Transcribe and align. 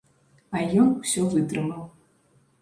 А 0.55 0.61
ён 0.83 0.89
усё 1.01 1.27
вытрымаў. 1.35 1.85